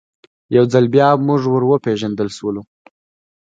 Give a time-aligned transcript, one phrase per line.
[0.55, 2.61] یو ځل بیا موږ ور وپېژندل سولو.